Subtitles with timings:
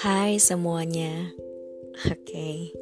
[0.00, 1.28] Hai semuanya,
[2.08, 2.24] oke.
[2.24, 2.72] Okay.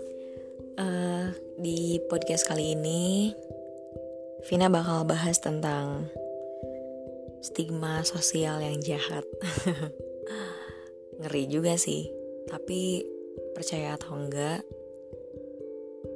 [0.78, 1.24] Uh, eh,
[1.58, 3.34] di podcast kali ini,
[4.46, 6.06] Vina bakal bahas tentang
[7.42, 9.26] stigma sosial yang jahat.
[11.18, 12.06] Ngeri juga sih,
[12.46, 13.02] tapi
[13.50, 14.62] percaya atau enggak,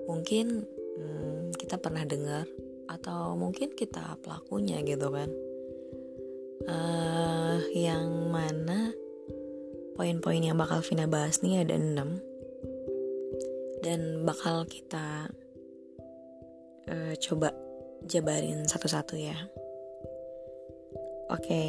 [0.07, 2.47] mungkin hmm, kita pernah dengar
[2.87, 5.35] atau mungkin kita pelakunya gitu kan
[6.71, 8.93] uh, yang mana
[9.97, 15.29] poin-poin yang bakal Vina bahas nih ada 6 dan bakal kita
[16.89, 17.53] uh, coba
[18.07, 19.37] jabarin satu-satu ya.
[21.33, 21.69] Oke okay.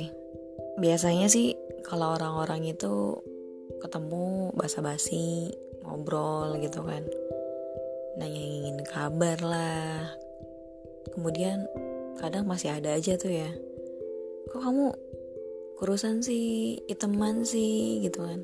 [0.78, 3.20] biasanya sih kalau orang-orang itu
[3.84, 5.52] ketemu basa-basi
[5.84, 7.04] ngobrol gitu kan.
[8.18, 10.16] Nanyain kabar lah.
[11.12, 11.68] Kemudian
[12.22, 13.50] kadang masih ada aja tuh ya.
[14.54, 14.86] Kok kamu
[15.78, 18.40] kurusan sih iteman sih gitu kan.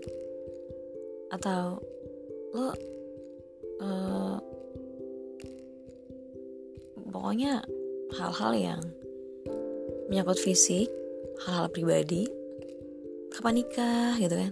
[1.34, 1.81] Atau
[2.53, 2.73] lo
[3.81, 4.38] uh,
[7.09, 7.62] pokoknya
[8.18, 8.81] hal-hal yang
[10.09, 10.90] menyangkut fisik
[11.45, 12.26] hal-hal pribadi
[13.34, 14.52] kapan nikah gitu kan.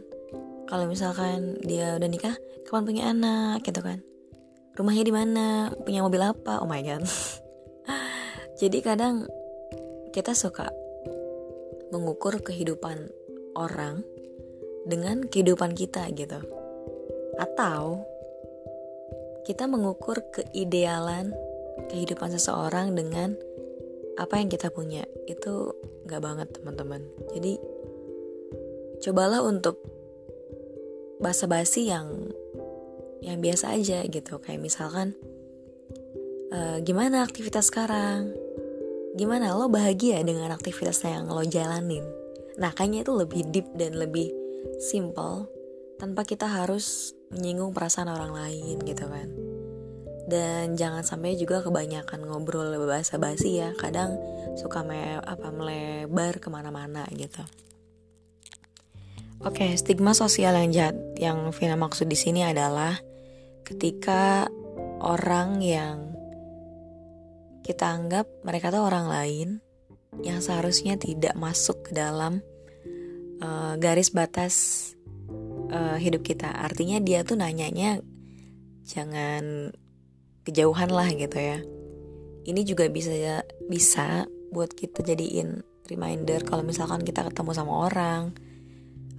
[0.68, 2.36] Kalau misalkan dia udah nikah
[2.68, 4.04] kapan punya anak gitu kan.
[4.78, 7.02] Rumahnya di mana punya mobil apa oh my god.
[8.62, 9.26] Jadi kadang
[10.14, 10.70] kita suka
[11.92, 13.12] mengukur kehidupan
[13.56, 14.04] orang
[14.88, 16.40] dengan kehidupan kita gitu.
[17.38, 18.08] Atau
[19.48, 21.32] kita mengukur keidealan
[21.88, 23.36] kehidupan seseorang dengan
[24.18, 25.06] apa yang kita punya.
[25.30, 27.06] Itu gak banget teman-teman.
[27.32, 27.60] Jadi
[29.04, 29.80] cobalah untuk
[31.22, 32.34] basa-basi yang
[33.22, 34.40] yang biasa aja gitu.
[34.42, 35.14] Kayak misalkan
[36.52, 38.47] e, gimana aktivitas sekarang?
[39.18, 42.06] Gimana lo bahagia dengan aktivitas yang lo jalanin?
[42.62, 44.30] Nah kayaknya itu lebih deep dan lebih
[44.78, 45.50] simple
[45.98, 49.28] tanpa kita harus menyinggung perasaan orang lain gitu kan.
[50.28, 54.20] Dan jangan sampai juga kebanyakan ngobrol bahasa basi ya kadang
[54.54, 57.42] suka me apa melebar ke mana-mana gitu.
[59.42, 62.98] Oke okay, stigma sosial yang jahat yang Vina maksud di sini adalah
[63.66, 64.49] ketika
[65.02, 66.17] orang yang
[67.67, 69.60] kita anggap mereka tuh orang lain
[70.23, 72.39] yang seharusnya tidak masuk ke dalam
[73.44, 74.55] uh, garis batas
[75.67, 76.48] uh, hidup kita.
[76.48, 78.00] Artinya dia tuh nanyanya
[78.88, 79.76] jangan
[80.48, 81.60] kejauhan lah gitu ya.
[82.48, 84.23] Ini juga bisa bisa
[84.55, 85.60] buat kita jadiin
[85.92, 88.32] reminder kalau misalkan kita ketemu sama orang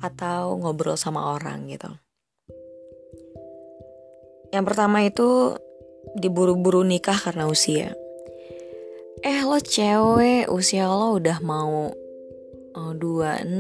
[0.01, 1.93] atau ngobrol sama orang gitu.
[4.49, 5.61] Yang pertama itu
[6.17, 7.93] diburu-buru nikah karena usia
[9.23, 11.91] eh lo cewek usia lo udah mau
[12.79, 13.51] oh, 26,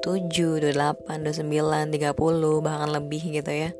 [0.00, 3.70] 27, 28, 29, 30 bahkan lebih gitu ya.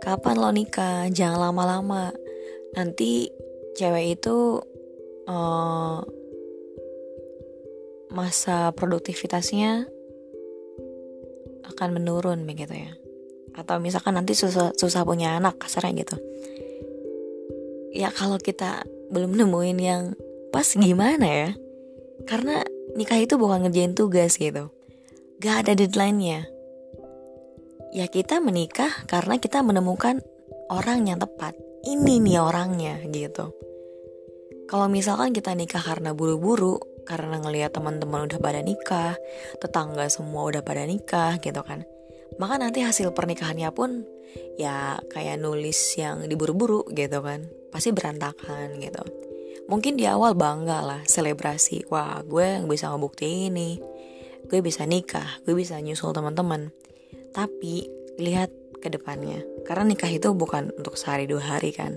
[0.00, 1.08] Kapan lo nikah?
[1.12, 2.12] Jangan lama-lama.
[2.76, 3.28] Nanti
[3.76, 4.60] cewek itu
[5.28, 6.00] uh,
[8.12, 9.88] masa produktivitasnya
[11.74, 12.92] akan menurun begitu ya.
[13.54, 16.16] Atau misalkan nanti susah, susah punya anak kasarnya gitu.
[17.94, 18.82] Ya kalau kita
[19.14, 20.02] belum nemuin yang
[20.54, 21.50] pas gimana ya?
[22.30, 22.62] Karena
[22.94, 24.70] nikah itu bukan ngerjain tugas gitu.
[25.42, 26.46] Gak ada deadline-nya.
[27.90, 30.22] Ya kita menikah karena kita menemukan
[30.70, 31.58] orang yang tepat.
[31.82, 33.50] Ini nih orangnya gitu.
[34.70, 39.18] Kalau misalkan kita nikah karena buru-buru karena ngelihat teman-teman udah pada nikah
[39.58, 41.82] tetangga semua udah pada nikah gitu kan.
[42.38, 44.06] Maka nanti hasil pernikahannya pun
[44.54, 47.50] ya kayak nulis yang diburu-buru gitu kan.
[47.74, 49.33] Pasti berantakan gitu
[49.66, 51.88] mungkin di awal bangga lah selebrasi.
[51.88, 53.80] Wah gue yang bisa ngebukti ini.
[54.44, 56.72] Gue bisa nikah gue bisa nyusul teman-teman.
[57.32, 57.88] Tapi
[58.20, 59.40] lihat ke depannya.
[59.64, 61.96] Karena nikah itu bukan untuk sehari dua hari kan.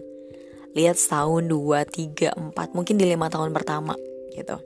[0.74, 3.98] Lihat setahun dua tiga empat mungkin di lima tahun pertama
[4.32, 4.58] gitu.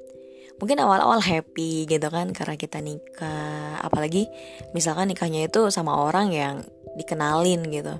[0.62, 3.82] Mungkin awal-awal happy gitu kan karena kita nikah.
[3.82, 4.30] Apalagi
[4.78, 6.56] misalkan nikahnya itu sama orang yang
[6.96, 7.96] dikenalin gitu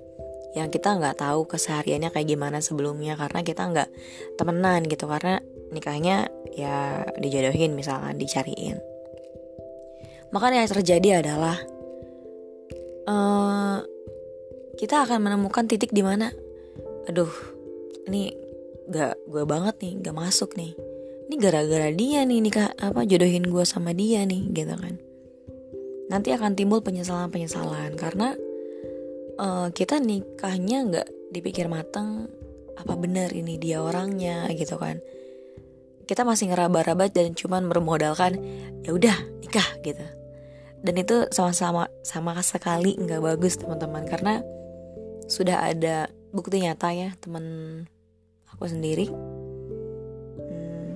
[0.52, 3.90] yang kita nggak tahu kesehariannya kayak gimana sebelumnya karena kita nggak
[4.36, 5.08] temenan gitu.
[5.08, 5.40] Karena
[5.72, 8.80] nikahnya ya dijodohin misalkan dicariin.
[10.32, 11.60] Maka yang terjadi adalah
[13.08, 13.84] uh,
[14.80, 16.32] kita akan menemukan titik di mana
[17.08, 17.32] aduh
[18.08, 18.32] ini
[18.92, 20.76] gak gue banget nih gak masuk nih.
[21.32, 25.00] Ini gara-gara dia nih nikah apa jodohin gue sama dia nih gitu kan.
[26.12, 28.36] Nanti akan timbul penyesalan-penyesalan karena
[29.42, 32.30] uh, kita nikahnya nggak dipikir matang
[32.78, 35.02] apa benar ini dia orangnya gitu kan.
[36.06, 38.38] Kita masih ngeraba-raba dan cuman bermodalkan
[38.86, 40.06] ya udah nikah gitu.
[40.82, 44.42] Dan itu sama-sama sama sekali nggak bagus teman-teman karena
[45.30, 47.46] sudah ada bukti nyata ya teman
[48.50, 49.08] aku sendiri.
[50.42, 50.90] Hmm,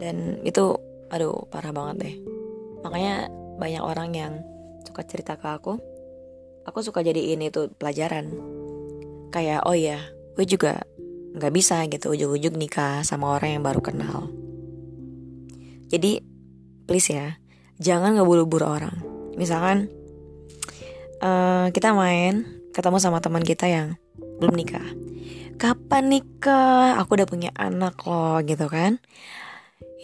[0.00, 0.80] dan itu
[1.12, 2.16] aduh parah banget deh.
[2.80, 3.28] Makanya
[3.60, 4.32] banyak orang yang
[4.88, 5.95] suka cerita ke aku
[6.66, 8.34] aku suka jadiin itu pelajaran.
[9.30, 10.02] Kayak oh ya
[10.34, 10.82] gue juga
[11.36, 14.28] nggak bisa gitu ujung-ujung nikah sama orang yang baru kenal.
[15.86, 16.20] Jadi
[16.84, 17.38] please ya
[17.78, 18.96] jangan ngeburu-buru orang.
[19.38, 19.86] Misalkan
[21.22, 23.96] uh, kita main ketemu sama teman kita yang
[24.42, 24.84] belum nikah.
[25.56, 27.00] Kapan nikah?
[27.00, 29.00] Aku udah punya anak loh gitu kan?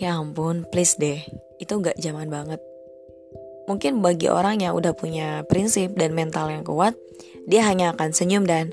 [0.01, 1.21] Ya ampun please deh.
[1.61, 2.61] Itu nggak zaman banget
[3.71, 6.99] mungkin bagi orang yang udah punya prinsip dan mental yang kuat
[7.47, 8.71] dia hanya akan senyum dan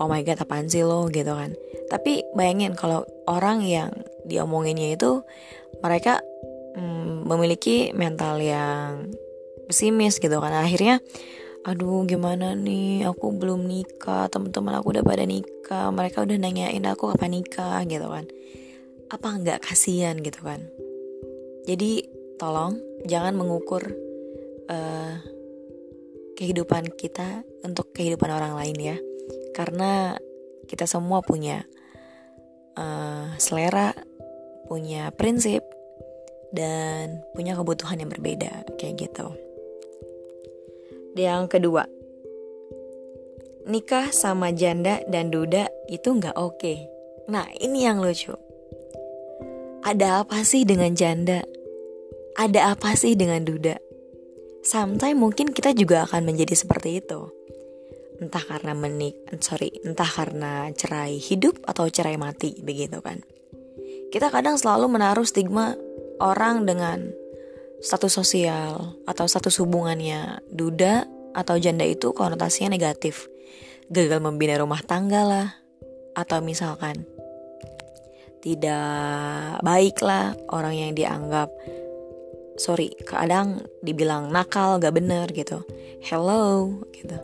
[0.00, 1.12] oh my god apaan sih lo?
[1.12, 1.52] gitu kan.
[1.92, 3.92] Tapi bayangin kalau orang yang
[4.24, 5.20] diomonginnya itu
[5.84, 6.24] mereka
[6.76, 9.12] hmm, memiliki mental yang
[9.68, 10.56] pesimis gitu kan.
[10.56, 11.04] Akhirnya
[11.68, 13.04] aduh gimana nih?
[13.12, 18.08] Aku belum nikah teman-teman aku udah pada nikah mereka udah nanyain aku kapan nikah gitu
[18.08, 18.24] kan.
[19.12, 20.64] Apa nggak kasihan gitu kan?
[21.68, 22.08] Jadi
[22.40, 24.09] tolong jangan mengukur
[24.70, 25.18] uh,
[26.38, 28.96] kehidupan kita untuk kehidupan orang lain ya
[29.52, 30.16] karena
[30.64, 31.66] kita semua punya
[32.78, 33.92] uh, selera
[34.70, 35.66] punya prinsip
[36.54, 39.34] dan punya kebutuhan yang berbeda kayak gitu.
[41.18, 41.84] Yang kedua,
[43.66, 46.58] nikah sama janda dan duda itu nggak oke.
[46.58, 46.86] Okay.
[47.26, 48.34] Nah ini yang lucu.
[49.82, 51.42] Ada apa sih dengan janda?
[52.38, 53.89] Ada apa sih dengan duda?
[54.60, 57.32] Sometimes mungkin kita juga akan menjadi seperti itu.
[58.20, 63.24] Entah karena menik, sorry, entah karena cerai hidup atau cerai mati, begitu kan.
[64.12, 65.72] Kita kadang selalu menaruh stigma
[66.20, 67.08] orang dengan
[67.80, 73.32] status sosial atau status hubungannya duda atau janda itu konotasinya negatif.
[73.88, 75.48] Gagal membina rumah tangga lah.
[76.12, 77.06] Atau misalkan
[78.44, 81.48] tidak baik lah orang yang dianggap
[82.60, 85.64] sorry kadang dibilang nakal gak bener gitu.
[86.04, 87.16] Hello gitu.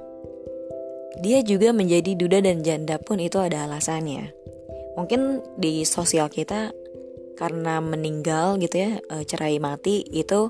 [1.20, 4.32] Dia juga menjadi duda dan janda pun itu ada alasannya.
[4.96, 6.72] Mungkin di sosial kita
[7.36, 10.48] karena meninggal gitu ya e, cerai mati itu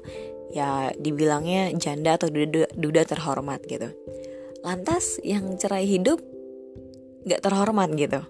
[0.54, 3.90] ya dibilangnya janda atau duda, duda terhormat gitu.
[4.62, 6.22] Lantas yang cerai hidup
[7.26, 8.22] gak terhormat gitu.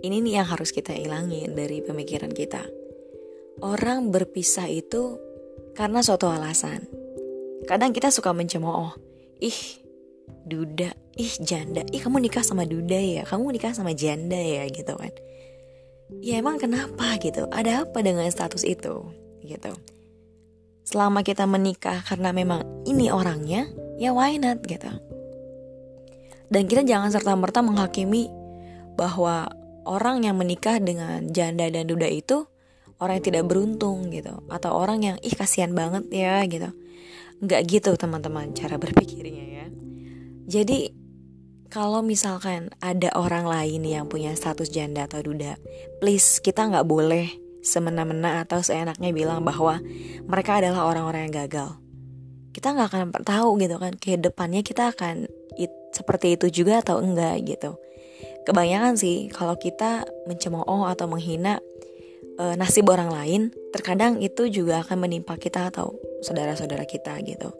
[0.00, 2.85] Ini nih yang harus kita ilangin dari pemikiran kita
[3.64, 5.16] orang berpisah itu
[5.72, 6.84] karena suatu alasan.
[7.64, 8.92] Kadang kita suka mencemooh
[9.40, 9.84] ih
[10.46, 14.96] duda ih janda ih kamu nikah sama duda ya kamu nikah sama janda ya gitu
[14.96, 15.12] kan.
[16.22, 17.50] Ya emang kenapa gitu?
[17.50, 19.10] Ada apa dengan status itu?
[19.42, 19.72] Gitu.
[20.86, 23.66] Selama kita menikah karena memang ini orangnya
[23.98, 24.62] ya why not?
[24.62, 24.86] Gitu.
[26.46, 28.30] Dan kita jangan serta merta menghakimi
[28.94, 29.50] bahwa
[29.82, 32.46] orang yang menikah dengan janda dan duda itu
[33.02, 36.72] orang yang tidak beruntung gitu atau orang yang ih kasihan banget ya gitu
[37.44, 39.66] nggak gitu teman-teman cara berpikirnya ya
[40.46, 40.94] jadi
[41.66, 45.58] kalau misalkan ada orang lain yang punya status janda atau duda,
[45.98, 47.26] please kita nggak boleh
[47.66, 49.82] semena-mena atau seenaknya bilang bahwa
[50.24, 51.76] mereka adalah orang-orang yang gagal.
[52.54, 55.26] Kita nggak akan tahu gitu kan ke depannya kita akan
[55.58, 57.76] it, seperti itu juga atau enggak gitu.
[58.46, 61.58] Kebanyakan sih kalau kita mencemooh atau menghina
[62.36, 67.52] e, nasib orang lain, terkadang itu juga akan menimpa kita atau saudara-saudara kita gitu.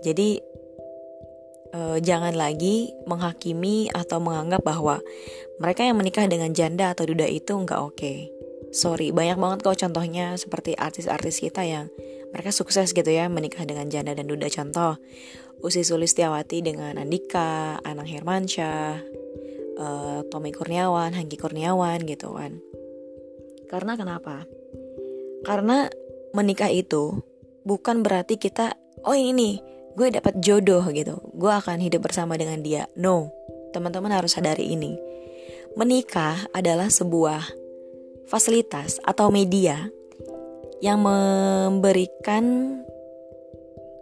[0.00, 0.40] Jadi
[1.74, 4.98] uh, jangan lagi menghakimi atau menganggap bahwa
[5.62, 7.96] mereka yang menikah dengan janda atau duda itu nggak oke.
[7.96, 8.30] Okay.
[8.70, 11.90] Sorry, banyak banget kok contohnya seperti artis-artis kita yang
[12.30, 14.94] mereka sukses gitu ya menikah dengan janda dan duda contoh.
[15.60, 19.02] Usi Sulistiawati dengan Andika, Anang Hermansyah,
[19.76, 22.62] uh, Tommy Kurniawan, Hangki Kurniawan gitu kan.
[23.70, 24.42] Karena kenapa?
[25.46, 25.86] Karena
[26.34, 27.22] menikah itu
[27.62, 28.74] bukan berarti kita
[29.06, 29.62] oh ini
[29.94, 33.34] gue dapat jodoh gitu gue akan hidup bersama dengan dia no
[33.74, 34.94] teman-teman harus sadari ini
[35.74, 37.42] menikah adalah sebuah
[38.30, 39.90] fasilitas atau media
[40.80, 42.44] yang memberikan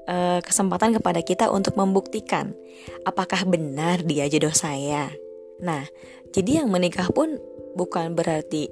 [0.07, 2.55] uh, kesempatan kepada kita untuk membuktikan
[3.03, 5.11] apakah benar dia jodoh saya.
[5.59, 5.83] Nah,
[6.31, 7.43] jadi yang menikah pun
[7.75, 8.71] bukan berarti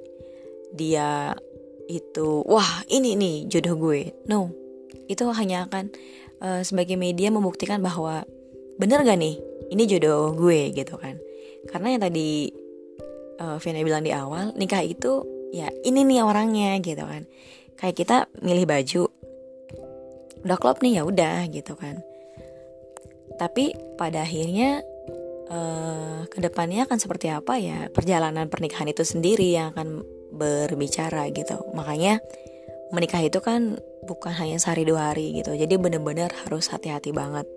[0.77, 1.33] dia
[1.89, 4.13] itu wah ini nih jodoh gue.
[4.29, 4.53] No,
[5.09, 5.89] itu hanya akan
[6.43, 8.27] uh, sebagai media membuktikan bahwa
[8.77, 9.41] bener gak nih
[9.73, 11.17] ini jodoh gue gitu kan.
[11.67, 12.51] Karena yang tadi
[13.41, 17.25] uh, Vina bilang di awal nikah itu ya ini nih orangnya gitu kan.
[17.77, 19.03] Kayak kita milih baju
[20.45, 21.99] udah klop nih ya udah gitu kan.
[23.37, 24.81] Tapi pada akhirnya
[25.51, 27.87] uh, ke depannya akan seperti apa ya?
[27.93, 30.01] Perjalanan pernikahan itu sendiri yang akan
[30.37, 32.21] berbicara gitu makanya
[32.93, 37.49] menikah itu kan bukan hanya sehari dua hari gitu jadi bener-bener harus hati-hati banget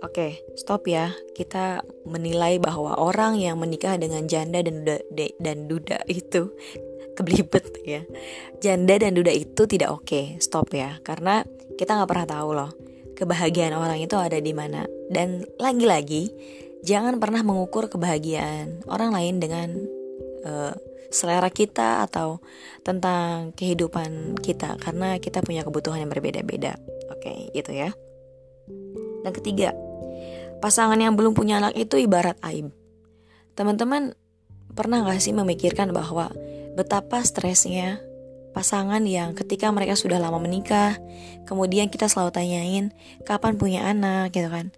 [0.00, 1.12] Oke, stop ya.
[1.36, 4.96] Kita menilai bahwa orang yang menikah dengan janda dan duda,
[5.36, 6.56] dan duda itu
[7.20, 8.00] kebelibet ya.
[8.64, 10.40] Janda dan duda itu tidak oke.
[10.40, 10.96] Stop ya.
[11.04, 11.44] Karena
[11.76, 12.72] kita nggak pernah tahu loh
[13.20, 14.88] kebahagiaan orang itu ada di mana.
[15.12, 16.32] Dan lagi-lagi
[16.80, 19.68] jangan pernah mengukur kebahagiaan orang lain dengan
[20.48, 20.72] uh,
[21.10, 22.38] selera kita atau
[22.86, 26.78] tentang kehidupan kita karena kita punya kebutuhan yang berbeda-beda.
[27.10, 27.90] Oke, okay, gitu ya.
[29.20, 29.76] Dan ketiga,
[30.60, 32.68] Pasangan yang belum punya anak itu ibarat aib.
[33.56, 34.12] Teman-teman
[34.76, 36.28] pernah gak sih memikirkan bahwa
[36.76, 37.96] betapa stresnya
[38.52, 41.00] pasangan yang ketika mereka sudah lama menikah,
[41.48, 42.84] kemudian kita selalu tanyain
[43.24, 44.68] kapan punya anak gitu kan.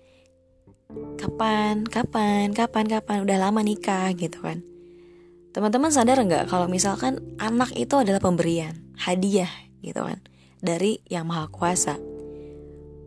[1.18, 4.62] Kapan, kapan, kapan, kapan, udah lama nikah gitu kan.
[5.52, 9.50] Teman-teman sadar nggak kalau misalkan anak itu adalah pemberian, hadiah
[9.84, 10.18] gitu kan,
[10.64, 12.00] dari yang maha kuasa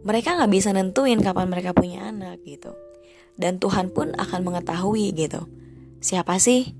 [0.05, 2.77] mereka nggak bisa nentuin kapan mereka punya anak gitu.
[3.35, 5.49] Dan Tuhan pun akan mengetahui gitu.
[5.99, 6.77] Siapa sih?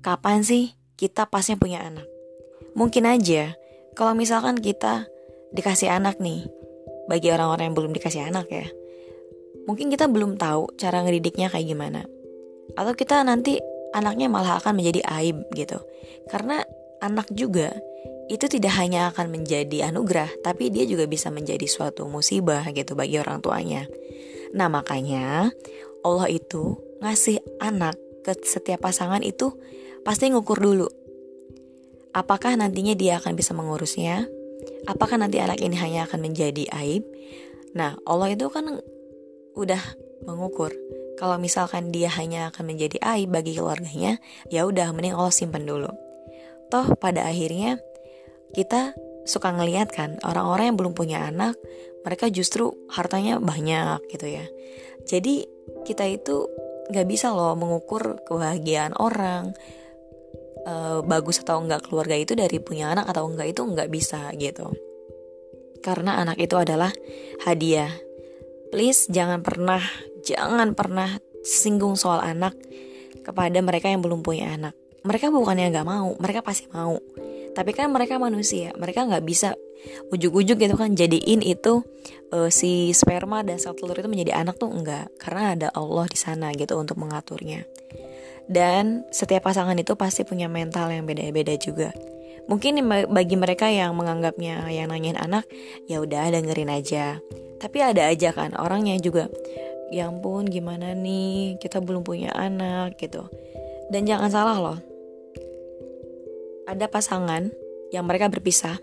[0.00, 2.08] Kapan sih kita pasnya punya anak?
[2.72, 3.52] Mungkin aja
[3.92, 5.04] kalau misalkan kita
[5.52, 6.48] dikasih anak nih,
[7.06, 8.66] bagi orang-orang yang belum dikasih anak ya,
[9.68, 12.08] mungkin kita belum tahu cara ngedidiknya kayak gimana.
[12.74, 13.60] Atau kita nanti
[13.94, 15.78] anaknya malah akan menjadi aib gitu.
[16.26, 16.66] Karena
[16.98, 17.70] anak juga
[18.26, 23.20] itu tidak hanya akan menjadi anugerah, tapi dia juga bisa menjadi suatu musibah gitu bagi
[23.20, 23.84] orang tuanya.
[24.56, 25.52] Nah, makanya
[26.02, 29.52] Allah itu ngasih anak ke setiap pasangan itu
[30.02, 30.88] pasti ngukur dulu.
[32.16, 34.24] Apakah nantinya dia akan bisa mengurusnya?
[34.88, 37.04] Apakah nanti anak ini hanya akan menjadi aib?
[37.76, 38.80] Nah, Allah itu kan
[39.58, 39.82] udah
[40.24, 40.72] mengukur.
[41.14, 44.18] Kalau misalkan dia hanya akan menjadi aib bagi keluarganya,
[44.50, 45.90] ya udah mending Allah simpan dulu.
[46.68, 47.78] Toh pada akhirnya
[48.50, 48.94] kita
[49.24, 51.56] suka ngeliat kan orang-orang yang belum punya anak
[52.04, 54.44] mereka justru hartanya banyak gitu ya.
[55.08, 55.48] Jadi
[55.88, 56.48] kita itu
[56.92, 59.56] nggak bisa loh mengukur kebahagiaan orang
[60.60, 60.74] e,
[61.08, 64.68] bagus atau enggak keluarga itu dari punya anak atau enggak itu enggak bisa gitu.
[65.80, 66.92] Karena anak itu adalah
[67.48, 67.92] hadiah.
[68.68, 69.80] Please jangan pernah
[70.24, 72.56] jangan pernah singgung soal anak
[73.24, 74.74] kepada mereka yang belum punya anak.
[75.04, 76.96] Mereka bukannya nggak mau mereka pasti mau.
[77.54, 79.54] Tapi kan mereka manusia mereka nggak bisa
[80.10, 81.84] ujuk-ujuk gitu kan jadiin itu
[82.32, 86.18] uh, si sperma dan sel telur itu menjadi anak tuh enggak karena ada Allah di
[86.18, 87.68] sana gitu untuk mengaturnya.
[88.44, 91.92] Dan setiap pasangan itu pasti punya mental yang beda-beda juga.
[92.44, 92.76] Mungkin
[93.08, 95.48] bagi mereka yang menganggapnya yang nanyain anak
[95.88, 97.16] ya udah dengerin aja.
[97.56, 99.32] Tapi ada aja kan orangnya juga
[99.94, 103.30] ya ampun gimana nih kita belum punya anak gitu
[103.94, 104.78] dan jangan salah loh
[106.66, 107.54] ada pasangan
[107.94, 108.82] yang mereka berpisah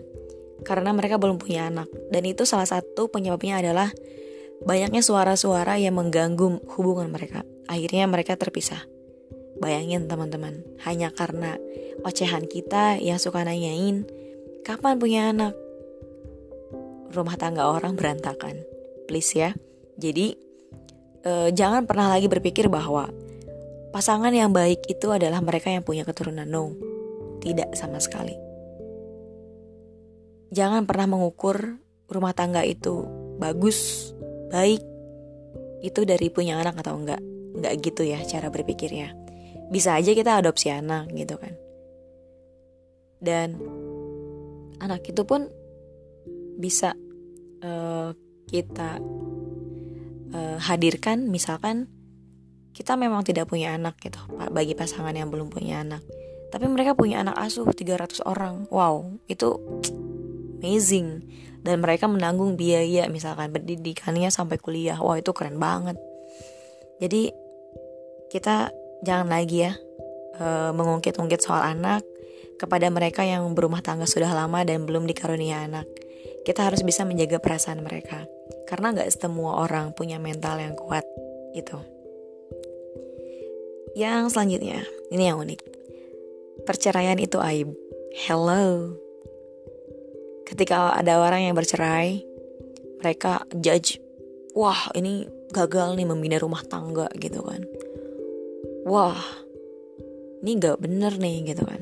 [0.64, 3.92] karena mereka belum punya anak dan itu salah satu penyebabnya adalah
[4.62, 7.42] banyaknya suara-suara yang mengganggu hubungan mereka.
[7.66, 8.86] Akhirnya mereka terpisah.
[9.58, 11.60] Bayangin teman-teman, hanya karena
[12.02, 14.08] ocehan kita yang suka nanyain
[14.66, 15.54] kapan punya anak.
[17.12, 18.64] Rumah tangga orang berantakan.
[19.06, 19.50] Please ya.
[20.00, 20.34] Jadi
[21.22, 23.10] eh, jangan pernah lagi berpikir bahwa
[23.94, 26.46] pasangan yang baik itu adalah mereka yang punya keturunan.
[26.46, 26.92] No
[27.42, 28.38] tidak sama sekali.
[30.54, 33.02] Jangan pernah mengukur rumah tangga itu
[33.42, 34.12] bagus,
[34.54, 34.78] baik,
[35.82, 37.18] itu dari punya anak atau enggak.
[37.52, 39.18] Enggak gitu ya cara berpikirnya.
[39.74, 41.58] Bisa aja kita adopsi anak gitu kan.
[43.18, 43.58] Dan
[44.78, 45.50] anak itu pun
[46.60, 46.94] bisa
[47.64, 48.12] uh,
[48.46, 49.00] kita
[50.32, 51.88] uh, hadirkan misalkan
[52.72, 54.18] kita memang tidak punya anak gitu
[54.50, 56.00] bagi pasangan yang belum punya anak.
[56.52, 58.68] Tapi mereka punya anak asuh 300 orang.
[58.72, 59.56] Wow itu
[60.60, 61.24] amazing.
[61.62, 64.98] Dan mereka menanggung biaya misalkan pendidikannya sampai kuliah.
[64.98, 66.00] Wah itu keren banget.
[66.98, 67.30] Jadi
[68.32, 68.72] kita
[69.04, 69.72] jangan lagi ya
[70.40, 72.02] uh, mengungkit-ungkit soal anak
[72.56, 75.86] kepada mereka yang berumah tangga sudah lama dan belum dikarunia anak.
[76.42, 78.26] Kita harus bisa menjaga perasaan mereka
[78.68, 81.04] karena nggak semua orang punya mental yang kuat
[81.52, 81.76] itu
[83.92, 85.72] yang selanjutnya ini yang unik
[86.64, 87.74] perceraian itu aib.
[88.28, 88.94] Hello.
[90.46, 92.22] Ketika ada orang yang bercerai,
[93.00, 93.98] mereka judge,
[94.52, 97.64] wah ini gagal nih membina rumah tangga gitu kan.
[98.84, 99.18] Wah,
[100.44, 101.80] ini gak bener nih gitu kan.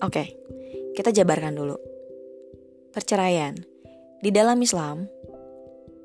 [0.00, 0.32] Oke,
[0.96, 1.76] kita jabarkan dulu.
[2.94, 3.52] Perceraian
[4.24, 5.04] di dalam Islam,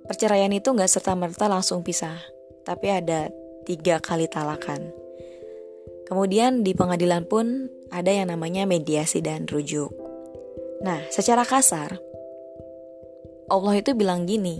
[0.07, 2.19] perceraian itu nggak serta-merta langsung pisah,
[2.67, 3.31] tapi ada
[3.63, 4.91] tiga kali talakan.
[6.07, 9.89] Kemudian di pengadilan pun ada yang namanya mediasi dan rujuk.
[10.83, 11.95] Nah, secara kasar,
[13.47, 14.59] Allah itu bilang gini,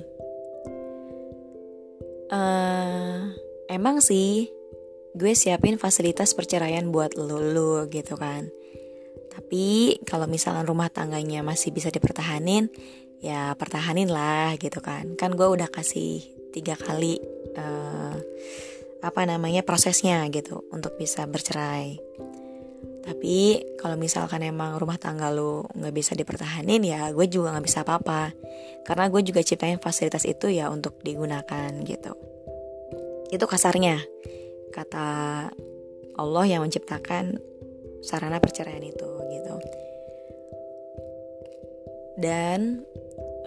[2.32, 2.42] e,
[3.68, 4.48] emang sih
[5.14, 8.48] gue siapin fasilitas perceraian buat lo, lo gitu kan.
[9.34, 12.70] Tapi kalau misalnya rumah tangganya masih bisa dipertahanin,
[13.24, 15.16] ya pertahanin lah gitu kan.
[15.16, 16.20] Kan gue udah kasih
[16.52, 17.18] tiga kali
[17.56, 18.20] uh,
[19.00, 21.98] apa namanya prosesnya gitu untuk bisa bercerai.
[23.04, 27.88] Tapi kalau misalkan emang rumah tangga lu nggak bisa dipertahanin ya gue juga nggak bisa
[27.88, 28.36] apa-apa.
[28.84, 32.12] Karena gue juga ciptain fasilitas itu ya untuk digunakan gitu.
[33.32, 34.04] Itu kasarnya.
[34.76, 35.08] Kata
[36.20, 37.40] Allah yang menciptakan
[38.04, 39.56] sarana perceraian itu gitu.
[42.20, 42.84] Dan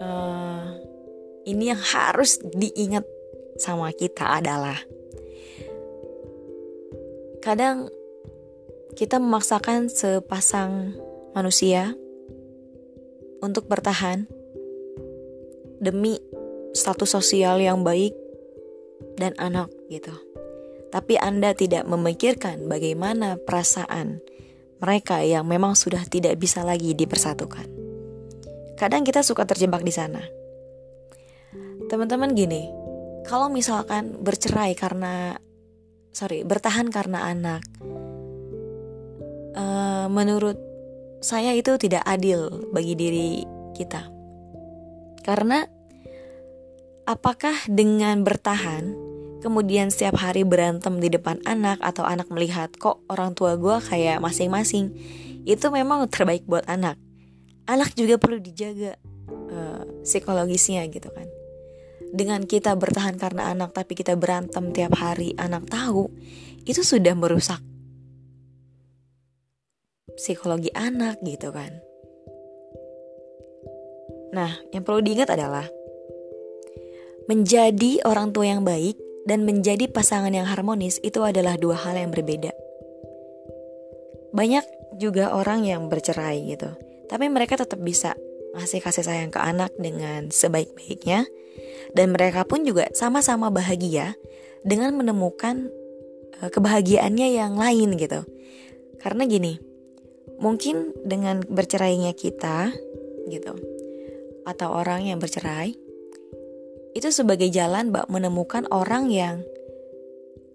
[0.01, 0.63] uh,
[1.47, 3.05] ini yang harus diingat
[3.57, 4.77] sama kita adalah
[7.41, 7.89] kadang
[8.97, 10.97] kita memaksakan sepasang
[11.37, 11.93] manusia
[13.45, 14.25] untuk bertahan
[15.77, 16.17] demi
[16.73, 18.13] status sosial yang baik
[19.17, 20.13] dan anak gitu.
[20.89, 24.23] Tapi Anda tidak memikirkan bagaimana perasaan
[24.81, 27.76] mereka yang memang sudah tidak bisa lagi dipersatukan.
[28.77, 30.21] Kadang kita suka terjebak di sana.
[31.89, 32.69] Teman-teman gini,
[33.25, 35.33] kalau misalkan bercerai karena
[36.13, 37.65] sorry bertahan karena anak,
[39.57, 40.61] uh, menurut
[41.25, 43.41] saya itu tidak adil bagi diri
[43.73, 44.05] kita.
[45.25, 45.65] Karena
[47.09, 48.93] apakah dengan bertahan
[49.41, 54.21] kemudian setiap hari berantem di depan anak atau anak melihat kok orang tua gue kayak
[54.21, 54.93] masing-masing
[55.47, 56.99] itu memang terbaik buat anak
[57.67, 58.95] anak juga perlu dijaga
[59.51, 61.27] uh, psikologisnya gitu kan.
[62.07, 66.07] Dengan kita bertahan karena anak tapi kita berantem tiap hari anak tahu
[66.63, 67.59] itu sudah merusak
[70.15, 71.83] psikologi anak gitu kan.
[74.31, 75.67] Nah yang perlu diingat adalah
[77.27, 78.95] menjadi orang tua yang baik
[79.27, 82.55] dan menjadi pasangan yang harmonis itu adalah dua hal yang berbeda.
[84.31, 84.63] Banyak
[84.95, 88.15] juga orang yang bercerai gitu tapi mereka tetap bisa
[88.55, 91.27] ngasih kasih sayang ke anak dengan sebaik-baiknya
[91.93, 94.15] dan mereka pun juga sama-sama bahagia
[94.65, 95.71] dengan menemukan
[96.41, 98.23] uh, kebahagiaannya yang lain gitu.
[98.97, 99.61] Karena gini,
[100.41, 102.73] mungkin dengan bercerainya kita
[103.29, 103.53] gitu
[104.47, 105.75] atau orang yang bercerai
[106.95, 109.45] itu sebagai jalan mbak menemukan orang yang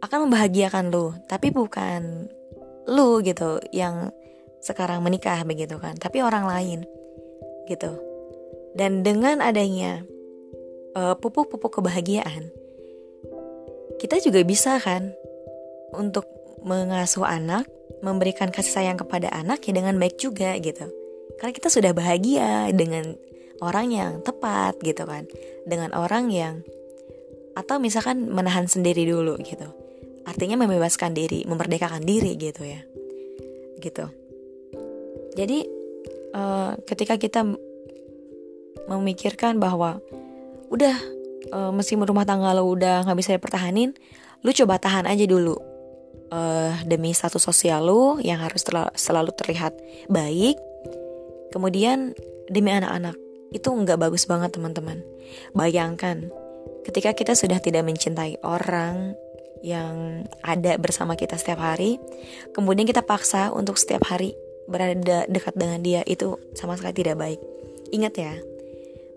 [0.03, 2.27] akan membahagiakan lu, tapi bukan
[2.91, 4.11] lu gitu yang
[4.63, 5.99] sekarang menikah begitu kan.
[5.99, 6.87] Tapi orang lain
[7.67, 7.93] gitu.
[8.73, 10.01] Dan dengan adanya
[10.97, 12.63] uh, pupuk-pupuk kebahagiaan
[14.03, 15.15] kita juga bisa kan
[15.95, 16.27] untuk
[16.67, 17.71] mengasuh anak
[18.03, 20.91] memberikan kasih sayang kepada anak ya dengan baik juga gitu.
[21.39, 23.15] Karena kita sudah bahagia dengan
[23.63, 25.31] orang yang tepat gitu kan.
[25.63, 26.67] Dengan orang yang
[27.55, 29.71] atau misalkan menahan sendiri dulu gitu.
[30.27, 32.83] Artinya membebaskan diri memerdekakan diri gitu ya.
[33.79, 34.22] Gitu
[35.33, 35.65] jadi
[36.37, 37.45] uh, ketika kita
[38.89, 40.03] memikirkan bahwa
[40.69, 40.97] udah
[41.53, 43.97] uh, meskipun rumah tangga lo udah nggak bisa dipertahanin,
[44.43, 45.57] lu coba tahan aja dulu
[46.33, 48.65] uh, demi status sosial lo yang harus
[48.97, 49.77] selalu terlihat
[50.09, 50.57] baik.
[51.53, 52.17] Kemudian
[52.49, 53.17] demi anak-anak
[53.53, 55.05] itu nggak bagus banget teman-teman.
[55.53, 56.33] Bayangkan
[56.89, 59.15] ketika kita sudah tidak mencintai orang
[59.63, 62.01] yang ada bersama kita setiap hari,
[62.51, 64.35] kemudian kita paksa untuk setiap hari
[64.71, 67.41] berada dekat dengan dia itu sama sekali tidak baik.
[67.93, 68.35] Ingat ya,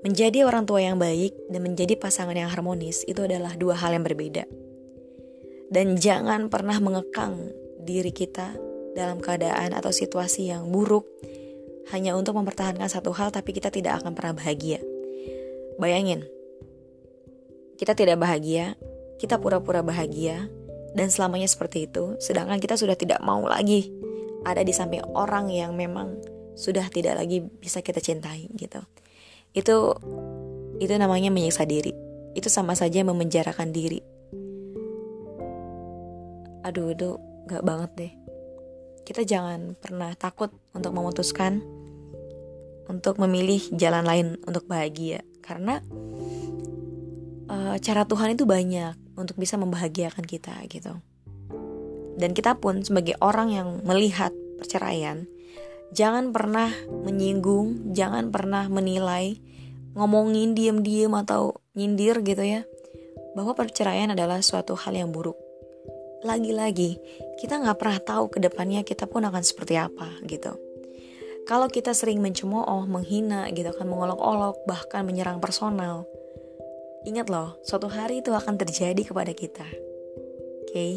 [0.06, 4.06] menjadi orang tua yang baik dan menjadi pasangan yang harmonis itu adalah dua hal yang
[4.06, 4.46] berbeda.
[5.70, 7.50] Dan jangan pernah mengekang
[7.82, 8.54] diri kita
[8.94, 11.10] dalam keadaan atau situasi yang buruk
[11.90, 14.82] hanya untuk mempertahankan satu hal tapi kita tidak akan pernah bahagia.
[15.76, 16.24] Bayangin,
[17.76, 18.80] kita tidak bahagia,
[19.20, 20.48] kita pura-pura bahagia,
[20.96, 23.92] dan selamanya seperti itu, sedangkan kita sudah tidak mau lagi
[24.46, 26.22] ada di samping orang yang memang
[26.56, 28.80] sudah tidak lagi bisa kita cintai gitu.
[29.52, 29.98] Itu
[30.80, 31.92] itu namanya menyiksa diri.
[32.38, 34.00] Itu sama saja memenjarakan diri.
[36.64, 37.18] Aduh itu
[37.50, 38.14] gak banget deh.
[39.06, 41.62] Kita jangan pernah takut untuk memutuskan
[42.86, 45.22] untuk memilih jalan lain untuk bahagia.
[45.46, 45.82] Karena
[47.50, 50.98] uh, cara Tuhan itu banyak untuk bisa membahagiakan kita gitu.
[52.16, 55.28] Dan kita pun sebagai orang yang melihat perceraian,
[55.92, 59.40] jangan pernah menyinggung, jangan pernah menilai
[59.96, 62.68] ngomongin diem-diem atau nyindir gitu ya
[63.36, 65.40] bahwa perceraian adalah suatu hal yang buruk
[66.24, 67.00] lagi-lagi
[67.40, 70.56] kita nggak pernah tahu ke depannya kita pun akan seperti apa gitu
[71.46, 76.10] kalau kita sering mencemooh, menghina gitu kan, mengolok-olok, bahkan menyerang personal,
[77.06, 79.62] ingat loh, suatu hari itu akan terjadi kepada kita.
[80.66, 80.94] Oke, okay?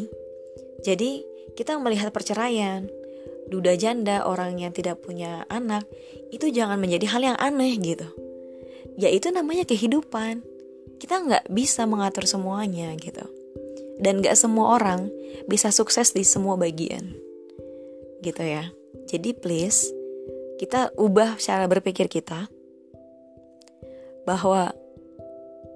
[0.83, 1.23] Jadi
[1.57, 2.87] kita melihat perceraian,
[3.51, 5.83] duda janda, orang yang tidak punya anak,
[6.31, 8.07] itu jangan menjadi hal yang aneh gitu.
[8.95, 10.45] Ya itu namanya kehidupan.
[10.99, 13.23] Kita nggak bisa mengatur semuanya gitu.
[13.99, 15.11] Dan nggak semua orang
[15.47, 17.15] bisa sukses di semua bagian.
[18.23, 18.71] Gitu ya.
[19.07, 19.91] Jadi please,
[20.59, 22.47] kita ubah cara berpikir kita
[24.27, 24.75] bahwa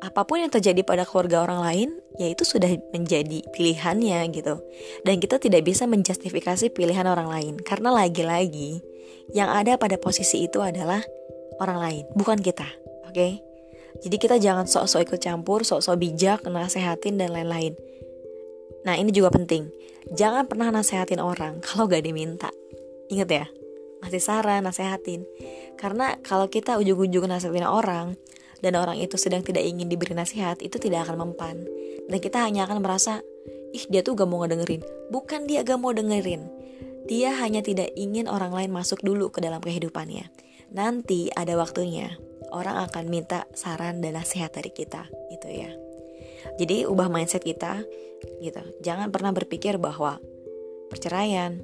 [0.03, 1.89] apa pun yang terjadi pada keluarga orang lain,
[2.19, 4.59] ya itu sudah menjadi pilihannya gitu.
[5.07, 8.83] Dan kita tidak bisa menjustifikasi pilihan orang lain karena lagi-lagi
[9.31, 10.99] yang ada pada posisi itu adalah
[11.63, 12.67] orang lain, bukan kita.
[13.07, 13.15] Oke?
[13.15, 13.33] Okay?
[14.03, 17.77] Jadi kita jangan sok-sok ikut campur, sok-sok bijak, nasehatin dan lain-lain.
[18.83, 19.71] Nah, ini juga penting.
[20.11, 22.51] Jangan pernah nasehatin orang kalau gak diminta.
[23.07, 23.45] Ingat ya,
[24.03, 25.23] ngasih saran, nasehatin.
[25.79, 28.19] Karena kalau kita ujung-ujung nasehatin orang
[28.63, 31.67] dan orang itu sedang tidak ingin diberi nasihat, itu tidak akan mempan.
[32.08, 33.19] Dan kita hanya akan merasa,
[33.76, 34.80] ih dia tuh gak mau ngedengerin.
[35.12, 36.47] Bukan dia gak mau dengerin.
[37.04, 40.32] Dia hanya tidak ingin orang lain masuk dulu ke dalam kehidupannya.
[40.71, 42.15] Nanti ada waktunya,
[42.56, 45.69] orang akan minta saran dan nasihat dari kita, itu ya.
[46.56, 47.84] Jadi ubah mindset kita,
[48.39, 48.63] gitu.
[48.80, 50.23] Jangan pernah berpikir bahwa
[50.88, 51.60] perceraian,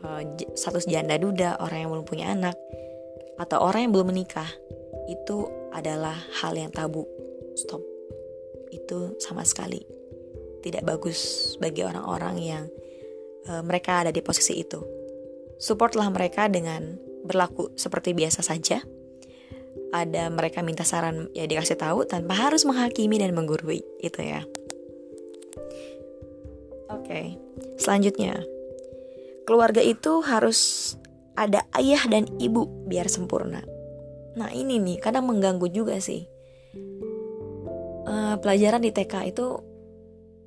[0.00, 0.24] uh,
[0.56, 2.56] status janda duda, orang yang belum punya anak,
[3.36, 4.48] atau orang yang belum menikah,
[5.12, 7.06] itu adalah hal yang tabu.
[7.54, 7.82] Stop.
[8.70, 9.82] Itu sama sekali
[10.60, 12.64] tidak bagus bagi orang-orang yang
[13.48, 14.80] uh, mereka ada di posisi itu.
[15.56, 18.80] Supportlah mereka dengan berlaku seperti biasa saja.
[19.90, 24.46] Ada mereka minta saran ya dikasih tahu tanpa harus menghakimi dan menggurui itu ya.
[26.90, 27.26] Oke, okay.
[27.78, 28.42] selanjutnya
[29.46, 30.94] keluarga itu harus
[31.34, 33.66] ada ayah dan ibu biar sempurna.
[34.40, 36.24] Nah ini nih kadang mengganggu juga sih.
[38.08, 39.60] Uh, pelajaran di TK itu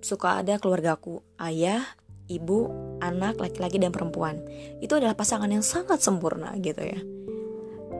[0.01, 1.86] suka ada keluargaku, ayah,
[2.25, 2.67] ibu,
[2.99, 4.41] anak, laki-laki dan perempuan.
[4.82, 6.99] Itu adalah pasangan yang sangat sempurna gitu ya.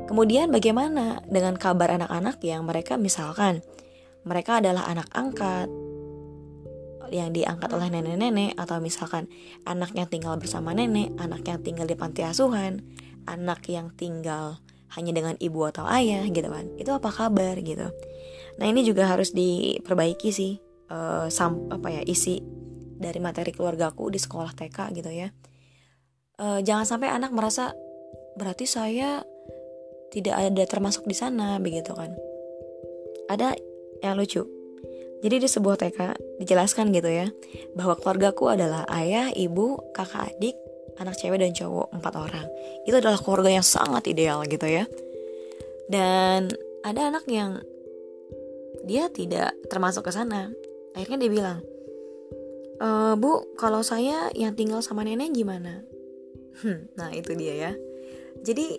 [0.10, 3.64] Kemudian bagaimana dengan kabar anak-anak yang mereka misalkan
[4.28, 5.70] mereka adalah anak angkat,
[7.14, 9.30] yang diangkat oleh nenek-nenek atau misalkan
[9.70, 12.82] anak yang tinggal bersama nenek, anak yang tinggal di panti asuhan,
[13.30, 14.58] anak yang tinggal
[14.98, 16.66] hanya dengan ibu atau ayah gitu kan.
[16.78, 17.88] Itu apa kabar gitu.
[18.62, 20.62] Nah, ini juga harus diperbaiki sih
[20.94, 22.42] uh, sam apa ya isi
[22.98, 25.30] dari materi keluargaku di sekolah TK gitu ya.
[26.38, 27.74] Uh, jangan sampai anak merasa
[28.38, 29.22] berarti saya
[30.14, 32.14] tidak ada termasuk di sana begitu kan.
[33.30, 33.58] Ada
[34.04, 34.64] yang lucu
[35.24, 36.00] jadi di sebuah TK
[36.44, 37.32] dijelaskan gitu ya
[37.80, 40.60] bahwa keluargaku adalah ayah, ibu, kakak adik,
[41.00, 42.48] anak cewek dan cowok empat orang.
[42.86, 44.86] Itu adalah keluarga yang sangat ideal gitu ya.
[45.90, 46.52] Dan
[46.84, 47.62] ada anak yang
[48.84, 50.52] dia tidak termasuk ke sana.
[50.94, 51.60] Akhirnya dia bilang,
[52.78, 55.82] e, bu, kalau saya yang tinggal sama nenek gimana?
[56.62, 57.72] Hmm, nah itu dia ya.
[58.44, 58.78] Jadi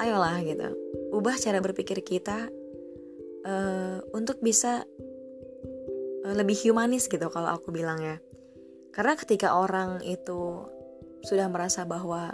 [0.00, 0.68] ayolah gitu,
[1.12, 2.48] ubah cara berpikir kita
[3.44, 4.88] uh, untuk bisa
[6.20, 8.20] Eh, lebih humanis gitu kalau aku bilang ya
[8.92, 10.68] karena ketika orang itu
[11.24, 12.32] sudah merasa bahwa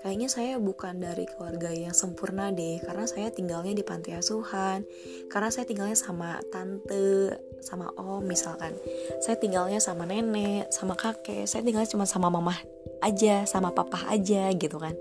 [0.00, 4.88] kayaknya saya bukan dari keluarga yang sempurna deh karena saya tinggalnya di panti asuhan
[5.28, 8.72] karena saya tinggalnya sama tante sama om misalkan.
[9.20, 12.56] Saya tinggalnya sama nenek sama kakek saya tinggalnya cuma sama mama
[13.04, 14.96] aja sama papa aja gitu kan.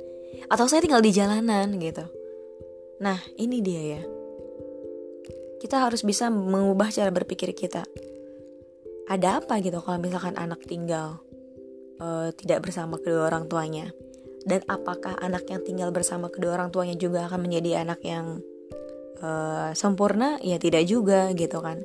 [0.52, 2.04] Atau saya tinggal di jalanan gitu.
[3.00, 4.04] Nah ini dia ya.
[5.60, 7.84] Kita harus bisa mengubah cara berpikir kita.
[9.10, 11.24] Ada apa gitu kalau misalkan anak tinggal
[12.00, 13.92] uh, tidak bersama kedua orang tuanya.
[14.48, 18.40] Dan apakah anak yang tinggal bersama kedua orang tuanya juga akan menjadi anak yang
[19.20, 20.40] uh, sempurna?
[20.42, 21.84] Ya tidak juga gitu kan.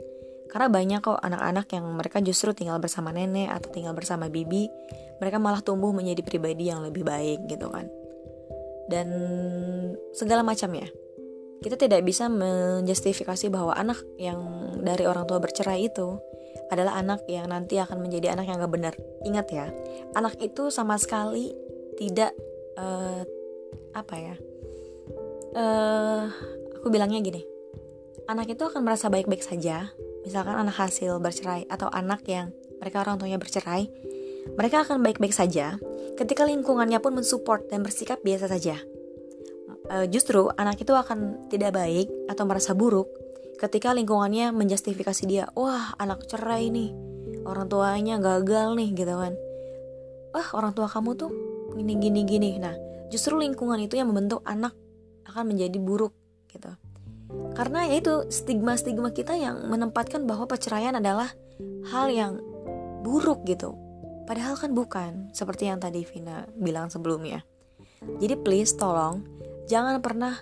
[0.48, 4.70] Karena banyak kok anak-anak yang mereka justru tinggal bersama nenek atau tinggal bersama bibi
[5.18, 7.90] mereka malah tumbuh menjadi pribadi yang lebih baik gitu kan.
[8.86, 9.08] Dan
[10.14, 10.86] segala macam ya
[11.64, 14.36] kita tidak bisa menjustifikasi bahwa anak yang
[14.84, 16.20] dari orang tua bercerai itu
[16.74, 18.94] adalah anak yang nanti akan menjadi anak yang gak benar.
[19.22, 19.66] Ingat ya,
[20.18, 21.54] anak itu sama sekali
[21.94, 22.34] tidak
[22.76, 23.22] uh,
[23.94, 24.34] apa ya?
[25.54, 26.26] Uh,
[26.74, 27.46] aku bilangnya gini,
[28.26, 29.94] anak itu akan merasa baik-baik saja.
[30.26, 32.50] Misalkan anak hasil bercerai atau anak yang
[32.82, 33.86] mereka orang tuanya bercerai,
[34.58, 35.78] mereka akan baik-baik saja
[36.18, 38.76] ketika lingkungannya pun mensupport dan bersikap biasa saja.
[39.84, 43.23] Uh, justru anak itu akan tidak baik atau merasa buruk
[43.58, 46.90] ketika lingkungannya menjustifikasi dia wah anak cerai nih
[47.44, 49.32] orang tuanya gagal nih gitu kan.
[50.34, 51.30] Wah orang tua kamu tuh
[51.76, 52.50] gini gini gini.
[52.58, 52.74] Nah
[53.12, 54.74] justru lingkungan itu yang membentuk anak
[55.28, 56.12] akan menjadi buruk
[56.50, 56.72] gitu.
[57.54, 61.30] Karena ya itu stigma-stigma kita yang menempatkan bahwa perceraian adalah
[61.90, 62.38] hal yang
[63.06, 63.74] buruk gitu.
[64.24, 67.44] Padahal kan bukan seperti yang tadi Vina bilang sebelumnya.
[68.20, 69.24] Jadi please tolong
[69.68, 70.36] jangan pernah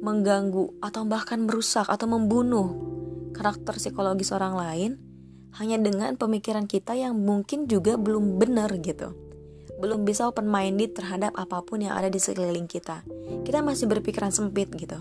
[0.00, 2.74] mengganggu atau bahkan merusak atau membunuh
[3.32, 4.90] karakter psikologis orang lain
[5.56, 9.26] hanya dengan pemikiran kita yang mungkin juga belum benar gitu
[9.76, 13.04] belum bisa open minded terhadap apa pun yang ada di sekeliling kita.
[13.44, 14.96] Kita masih berpikiran sempit gitu.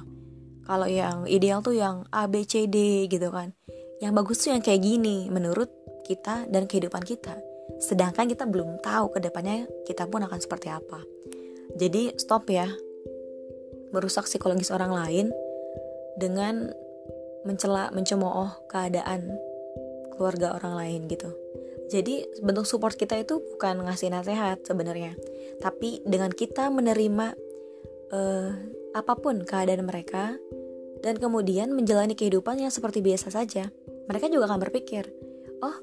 [0.66, 3.56] Kalau yang ideal tuh yang A B C D gitu kan.
[4.04, 5.72] Yang bagus tuh yang kayak gini menurut
[6.04, 7.40] kita dan kehidupan kita.
[7.80, 11.00] Sedangkan kita belum tahu ke depannya kita pun akan seperti apa.
[11.76, 12.68] Jadi stop ya
[13.96, 15.32] merusak psikologis orang lain
[16.20, 16.76] dengan
[17.48, 19.32] mencela, mencemooh keadaan
[20.16, 21.32] keluarga orang lain gitu.
[21.86, 25.14] Jadi bentuk support kita itu bukan ngasih nasihat sebenarnya,
[25.62, 27.38] tapi dengan kita menerima
[28.10, 28.50] uh,
[28.98, 30.34] apa pun keadaan mereka
[31.06, 33.70] dan kemudian menjalani kehidupan yang seperti biasa saja,
[34.10, 35.06] mereka juga akan berpikir,
[35.62, 35.78] oh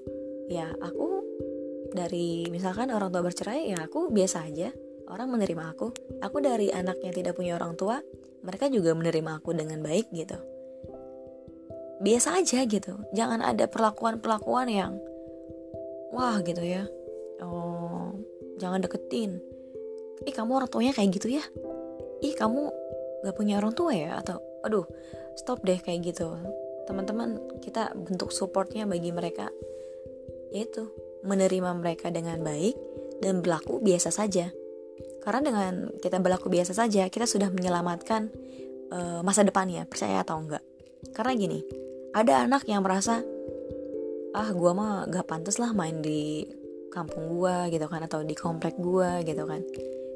[0.50, 1.22] ya aku
[1.94, 4.74] dari misalkan orang tua bercerai ya aku biasa aja,
[5.08, 5.90] orang menerima aku,
[6.22, 7.98] aku dari anak yang tidak punya orang tua,
[8.42, 10.38] mereka juga menerima aku dengan baik gitu.
[12.02, 14.92] Biasa aja gitu, jangan ada perlakuan-perlakuan yang
[16.10, 16.86] wah gitu ya.
[17.42, 18.14] Oh
[18.58, 19.38] jangan deketin.
[20.22, 21.42] Ih kamu orang tuanya kayak gitu ya?
[22.22, 22.70] Ih kamu
[23.26, 24.18] gak punya orang tua ya?
[24.18, 24.86] Atau aduh
[25.34, 26.34] stop deh kayak gitu.
[26.86, 29.50] Teman-teman kita bentuk supportnya bagi mereka.
[30.50, 30.90] Yaitu
[31.22, 32.74] menerima mereka dengan baik
[33.22, 34.50] dan berlaku biasa saja
[35.22, 38.28] karena dengan kita berlaku biasa saja kita sudah menyelamatkan
[38.90, 40.62] uh, masa depannya percaya atau enggak.
[41.14, 41.58] Karena gini
[42.12, 43.22] ada anak yang merasa
[44.32, 46.44] ah gue mah gak pantas lah main di
[46.92, 49.62] kampung gue gitu kan atau di komplek gue gitu kan.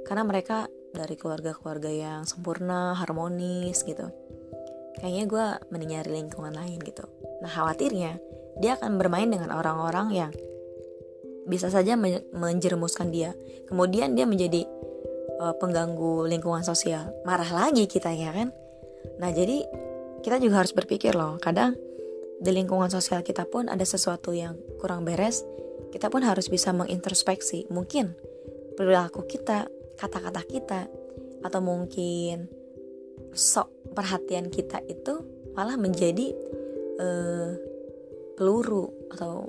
[0.04, 4.10] Karena mereka dari keluarga-keluarga yang sempurna harmonis gitu.
[4.96, 7.04] Kayaknya gue mending nyari lingkungan lain gitu.
[7.44, 8.16] Nah khawatirnya
[8.56, 10.32] dia akan bermain dengan orang-orang yang
[11.46, 11.94] bisa saja
[12.32, 13.36] menjerumuskan dia.
[13.68, 14.66] Kemudian dia menjadi
[15.40, 18.52] uh, pengganggu lingkungan sosial marah lagi kita ya kan
[19.18, 19.64] nah jadi
[20.24, 21.78] kita juga harus berpikir loh kadang
[22.36, 25.40] di lingkungan sosial kita pun ada sesuatu yang kurang beres,
[25.88, 27.64] kita pun harus bisa mengintrospeksi.
[27.72, 28.12] Mungkin
[28.76, 30.80] perilaku kita, kata-kata kita,
[31.40, 32.48] atau mungkin
[33.32, 35.24] sok perhatian kita itu
[35.56, 36.36] malah menjadi
[37.00, 37.56] uh,
[38.36, 39.48] peluru atau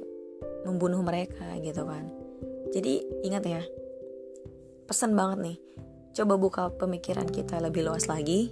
[0.63, 2.07] membunuh mereka gitu kan.
[2.71, 3.63] Jadi ingat ya,
[4.87, 5.57] pesan banget nih,
[6.15, 8.49] coba buka pemikiran kita lebih luas lagi.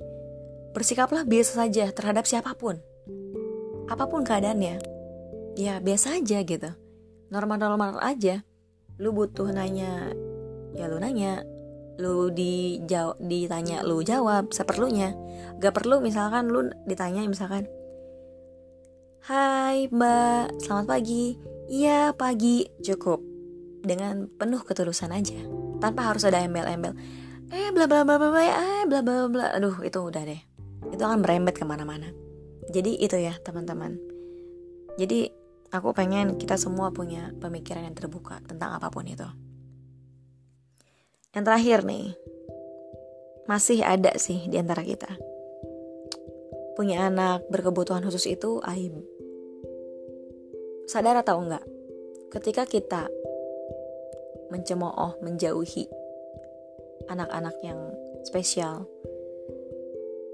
[0.76, 2.76] Bersikaplah biasa saja terhadap siapa pun.
[3.88, 4.84] Apa pun keadaannya.
[5.56, 6.70] Ya biasa aja gitu.
[7.32, 8.44] Normal-normal aja.
[9.00, 10.12] Lu butuh nanya
[10.76, 11.48] ya lu nanya.
[11.96, 15.16] Lu dijawab ditanya lu jawab seperlunya.
[15.64, 17.72] Gak perlu misalkan lu ditanya misalkan
[19.24, 21.40] Hai mbak selamat pagi.
[21.72, 22.68] Iya pagi.
[22.84, 23.24] Cukup.
[23.80, 26.98] Dengan penuh ketulusan aja tanpa harus ada embel-embel.
[27.54, 30.42] Eh bla bla bla bla bla eh bla bla bla aduh itu udah deh.
[30.90, 32.10] Itu akan merembet ke mana-mana.
[32.74, 33.94] Jadi itu ya teman-teman.
[34.98, 35.30] Jadi
[35.70, 39.30] aku pengen kita semua punya pemikiran yang terbuka tentang apa pun itu.
[41.38, 42.18] Yang terakhir nih
[43.46, 45.14] masih ada sih di antara kita.
[46.74, 48.98] Punya anak berkebutuhan khusus itu aib.
[50.90, 51.62] Sadar atau enggak
[52.34, 53.06] ketika kita
[54.54, 55.90] mencemooh menjauhi
[57.10, 57.80] anak-anak yang
[58.26, 58.90] spesial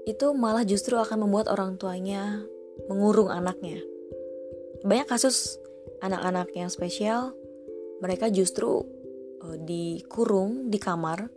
[0.02, 2.42] itu malah justru akan membuat orang tuanya
[2.90, 3.78] mengurung anaknya.
[4.82, 5.62] Banyak kasus
[6.02, 7.38] anak-anak yang spesial,
[8.02, 8.82] mereka justru
[9.46, 11.30] uh, dikurung di kamar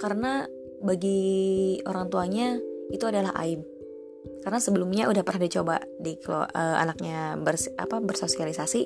[0.00, 0.48] karena
[0.80, 2.56] bagi orang tuanya
[2.88, 3.60] itu adalah aib.
[4.40, 6.44] Karena sebelumnya udah pernah dicoba di uh,
[6.80, 8.82] anaknya bers, apa bersosialisasi,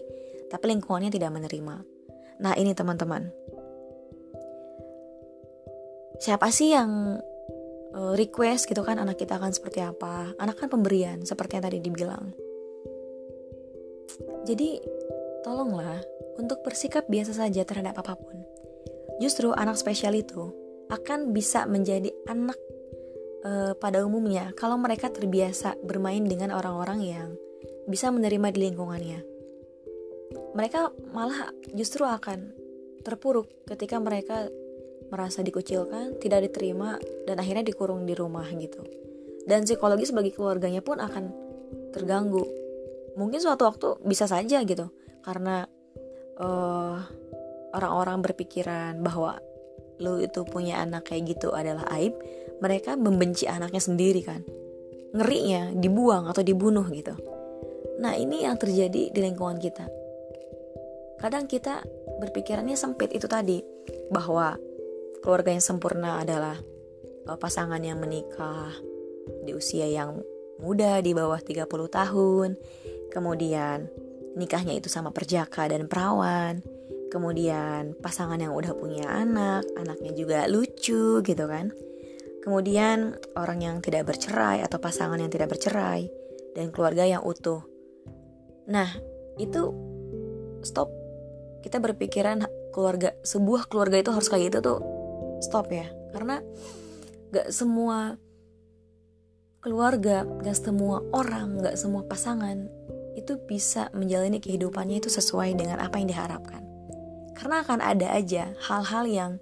[0.50, 2.01] tapi lingkungannya tidak menerima.
[2.40, 3.28] Nah ini teman-teman,
[6.22, 7.18] siapa sih yang
[7.92, 10.32] uh, request gitu kan anak kita akan seperti apa?
[10.38, 12.24] Anak kan pemberian seperti yang tadi dibilang.
[14.46, 14.78] Jadi
[15.42, 15.98] tolonglah
[16.38, 18.38] untuk bersikap biasa saja terhadap apa pun.
[19.20, 20.50] Justru anak spesial itu
[20.90, 22.58] akan bisa menjadi anak
[23.46, 27.28] uh, pada umumnya kalau mereka terbiasa bermain dengan orang-orang yang
[27.86, 29.31] bisa menerima di lingkungannya
[30.52, 32.52] mereka malah justru akan
[33.02, 34.48] terpuruk ketika mereka
[35.12, 36.96] merasa dikucilkan, tidak diterima,
[37.28, 38.80] dan akhirnya dikurung di rumah gitu.
[39.44, 41.28] Dan psikologis bagi keluarganya pun akan
[41.92, 42.40] terganggu.
[43.20, 44.88] Mungkin suatu waktu bisa saja gitu
[45.20, 45.68] karena
[46.40, 46.96] uh,
[47.76, 49.36] orang-orang berpikiran bahwa
[50.00, 52.16] lu itu punya anak kayak gitu adalah aib
[52.64, 54.40] mereka membenci anaknya sendiri kan.
[55.12, 57.12] Ngerinya dibuang atau dibunuh gitu.
[58.00, 59.84] Nah ini yang terjadi di lingkungan kita
[61.22, 61.86] kadang kita
[62.18, 63.62] berpikirannya sempit itu tadi
[64.10, 64.58] bahwa
[65.22, 66.58] keluarga yang sempurna adalah
[67.30, 68.74] uh, pasangan yang menikah
[69.46, 70.18] di usia yang
[70.58, 72.58] muda di bawah 30 tahun
[73.14, 73.86] kemudian
[74.34, 76.58] nikahnya itu sama perjaka dan perawan
[77.12, 81.68] kemudian pasangan yang udah punya anak anaknya juga lucu gitu kan.
[82.42, 86.08] Kemudian orang yang tidak bercerai atau pasangan yang tidak bercerai
[86.56, 87.62] dan keluarga yang utuh.
[88.66, 88.88] Nah
[89.36, 89.70] itu
[90.64, 91.01] stop
[91.62, 92.44] kita berpikiran
[92.74, 94.80] keluarga sebuah keluarga itu harus kayak gitu tuh
[95.40, 96.42] stop ya karena
[97.32, 98.20] gak semua
[99.62, 102.66] keluarga gak semua orang gak semua pasangan
[103.16, 106.62] itu bisa menjalani kehidupannya itu sesuai dengan apa yang diharapkan.
[107.36, 109.32] Karena akan ada aja hal-hal yang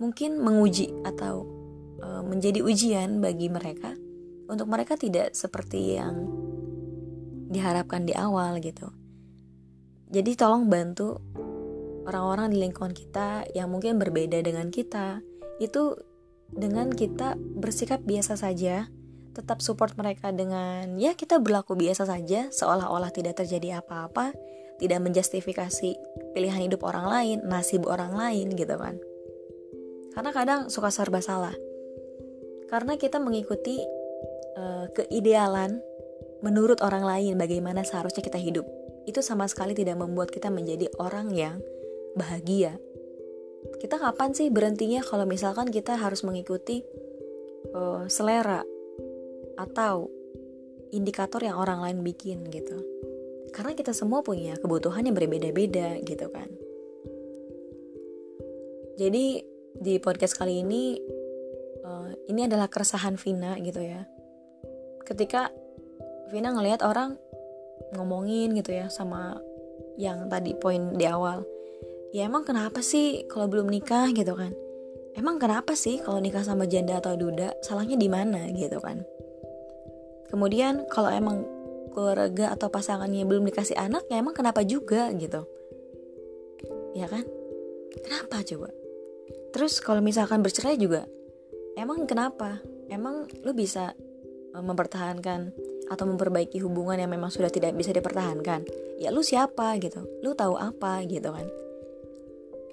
[0.00, 1.46] mungkin menguji atau
[2.00, 3.94] e, menjadi ujian bagi mereka
[4.50, 6.28] untuk mereka tidak seperti yang
[7.48, 8.90] diharapkan di awal gitu.
[10.14, 11.18] Jadi tolong bantu
[12.06, 15.18] orang-orang di lingkungan kita yang mungkin berbeda dengan kita.
[15.58, 15.98] Itu
[16.54, 18.86] dengan kita bersikap biasa saja
[19.34, 24.30] tetap support mereka dengan ya kita berlaku biasa saja seolah-olah tidak terjadi apa-apa
[24.78, 25.98] tidak menjustifikasi
[26.30, 28.94] pilihan hidup orang lain nasib orang lain gitu kan.
[30.14, 31.54] Karena kadang suka serba salah.
[32.70, 33.82] Karena kita mengikuti
[34.54, 35.82] uh, keidealan
[36.46, 38.66] menurut orang lain bagaimana seharusnya kita hidup
[39.04, 41.60] itu sama sekali tidak membuat kita menjadi orang yang
[42.16, 42.80] bahagia
[43.80, 46.84] kita kapan sih berhentinya kalau misalkan kita harus mengikuti
[47.72, 48.60] uh, selera
[49.56, 50.10] atau
[50.92, 52.78] indikator yang orang lain bikin gitu.
[53.54, 56.50] Karena kita semua punya kebutuhan yang berbeda-beda gitu kan.
[58.94, 59.42] Jadi
[59.74, 60.98] di podcast kali ini
[61.82, 64.06] uh, ini adalah keresahan Vina gitu ya.
[65.02, 65.50] Ketika
[66.30, 67.18] Vina ngelihat orang
[67.94, 69.38] ngomongin gitu ya sama
[69.96, 71.46] yang tadi poin di awal.
[72.14, 74.54] Ya emang kenapa sih kalau belum nikah gitu kan?
[75.14, 79.06] Emang kenapa sih kalau nikah sama janda atau duda salahnya di mana gitu kan?
[80.30, 81.46] Kemudian kalau emang
[81.94, 85.46] keluarga atau pasangannya belum dikasih anak ya emang kenapa juga gitu
[86.98, 87.22] ya kan
[88.02, 88.68] kenapa coba
[89.54, 91.06] terus kalau misalkan bercerai juga
[91.78, 92.58] emang kenapa
[92.90, 93.94] emang lu bisa
[94.50, 95.54] e, mempertahankan
[95.94, 98.66] atau memperbaiki hubungan yang memang sudah tidak bisa dipertahankan
[98.98, 101.46] ya lu siapa gitu lu tahu apa gitu kan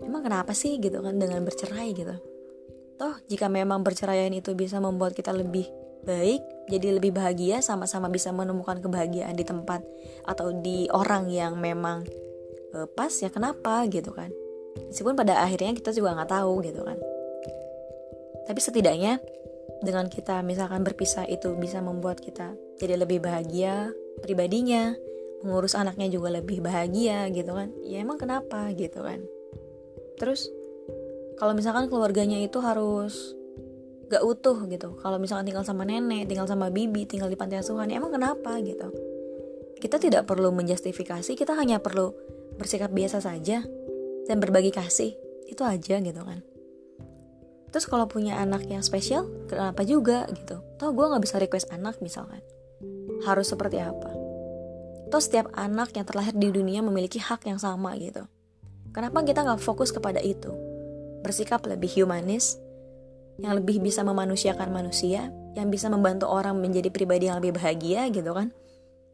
[0.02, 2.16] emang kenapa sih gitu kan dengan bercerai gitu
[2.98, 5.70] toh jika memang perceraian itu bisa membuat kita lebih
[6.02, 9.86] baik, jadi lebih bahagia, sama-sama bisa menemukan kebahagiaan di tempat
[10.26, 12.06] atau di orang yang memang
[12.74, 14.30] uh, pas ya kenapa gitu kan.
[14.90, 16.98] Meskipun pada akhirnya kita juga nggak tahu gitu kan.
[18.50, 19.22] Tapi setidaknya
[19.82, 23.94] dengan kita misalkan berpisah itu bisa membuat kita jadi lebih bahagia
[24.26, 24.98] pribadinya,
[25.46, 27.70] mengurus anaknya juga lebih bahagia gitu kan.
[27.86, 29.22] Ya emang kenapa gitu kan.
[30.18, 30.50] Terus
[31.38, 33.38] kalau misalkan keluarganya itu harus
[34.12, 37.88] gak utuh gitu kalau misalkan tinggal sama nenek tinggal sama bibi tinggal di panti asuhan
[37.88, 38.92] ya emang kenapa gitu
[39.80, 42.12] kita tidak perlu menjustifikasi kita hanya perlu
[42.60, 43.64] bersikap biasa saja
[44.28, 45.16] dan berbagi kasih
[45.48, 46.44] itu aja gitu kan
[47.72, 51.98] terus kalau punya anak yang spesial kenapa juga gitu toh gue nggak bisa request anak
[52.04, 52.44] misalkan
[53.24, 54.12] harus seperti apa
[55.10, 58.28] toh setiap anak yang terlahir di dunia memiliki hak yang sama gitu
[58.92, 60.52] kenapa kita nggak fokus kepada itu
[61.24, 62.60] bersikap lebih humanis
[63.42, 68.32] yang lebih bisa memanusiakan manusia, yang bisa membantu orang menjadi pribadi yang lebih bahagia gitu
[68.38, 68.54] kan.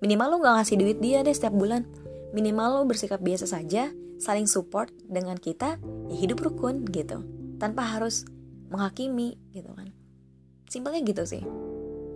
[0.04, 1.88] Minimal lo gak ngasih duit dia deh setiap bulan.
[2.36, 3.90] Minimal lo bersikap biasa saja,
[4.20, 5.80] saling support dengan kita,
[6.12, 7.24] ya hidup rukun gitu.
[7.58, 8.28] Tanpa harus
[8.72, 9.90] menghakimi gitu kan.
[10.68, 11.44] Simpelnya gitu sih.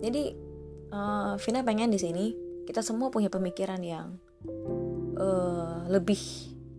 [0.02, 0.32] Jadi
[0.92, 2.24] uh, Vina pengen di sini
[2.68, 4.16] kita semua punya pemikiran yang
[5.16, 6.20] uh, lebih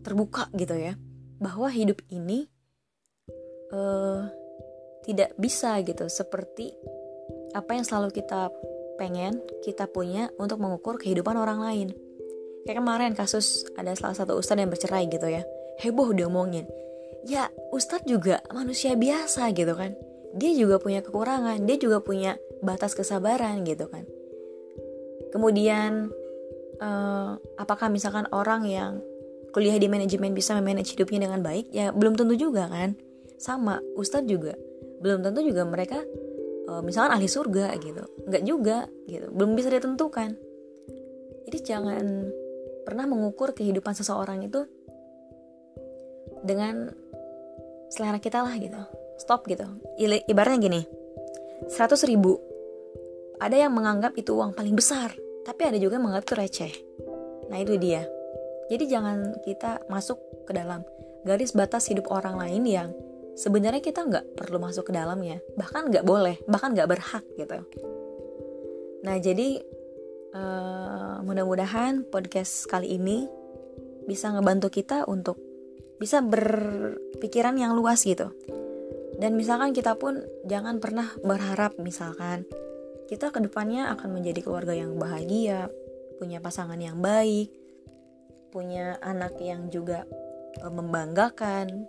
[0.06, 0.94] terbuka gitu ya.
[1.42, 2.48] Bahwa hidup ini
[3.74, 4.30] uh,
[5.04, 6.72] tidak bisa gitu seperti
[7.54, 8.50] apa yang selalu kita
[8.98, 11.88] pengen kita punya untuk mengukur kehidupan orang lain
[12.64, 15.44] kayak kemarin kasus ada salah satu ustadz yang bercerai gitu ya
[15.82, 16.66] heboh diomongin
[17.28, 19.96] ya ustadz juga manusia biasa gitu kan.
[20.34, 24.04] Dia juga punya kekurangan dia juga punya batas kesabaran gitu kan.
[25.30, 26.14] Kemudian
[26.82, 29.02] uh, apakah misalkan orang yang
[29.54, 31.70] kuliah di manajemen bisa memanage hidupnya dengan baik?
[31.70, 32.98] Ya belum tentu juga kan.
[33.38, 34.58] Sama ustadz juga.
[35.04, 36.02] Belum tentu juga mereka
[36.70, 38.04] uh, misalkan ahli surga gitu.
[38.30, 39.28] Nggak juga gitu.
[39.32, 40.34] Belum bisa ditentukan.
[41.44, 42.06] Jadi jangan
[42.84, 44.68] pernah mengukur kehidupan seseorang itu
[46.44, 46.92] dengan
[47.94, 48.82] selera kita lah gitu.
[49.22, 49.70] Stop gitu.
[50.02, 50.82] Ibaratnya gini.
[51.70, 52.42] 100 ribu.
[53.38, 55.14] Ada yang menganggap itu uang paling besar
[55.44, 56.74] tapi ada juga yang menganggap itu receh.
[57.52, 58.08] Nah itu dia.
[58.72, 60.18] Jadi jangan kita masuk
[60.48, 60.82] ke dalam
[61.28, 62.90] garis batas hidup orang lain yang
[63.36, 65.44] sebenarnya kita nggak perlu masuk ke dalamnya.
[65.60, 67.60] Bahkan nggak boleh bahkan nggak berhak gitu.
[69.04, 69.60] Nah jadi
[70.32, 73.28] uh, mudah-mudahan podcast kali ini
[74.08, 75.36] bisa ngebantu kita untuk
[76.04, 78.36] bisa berpikiran yang luas gitu.
[79.16, 82.44] Dan misalkan kita pun jangan pernah berharap misalkan
[83.08, 85.72] kita ke depannya akan menjadi keluarga yang bahagia
[86.20, 87.56] punya pasangan yang baik
[88.52, 90.04] punya anak yang juga
[90.60, 91.88] uh, membanggakan.